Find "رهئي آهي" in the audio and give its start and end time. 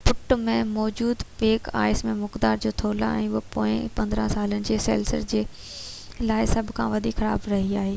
7.55-7.89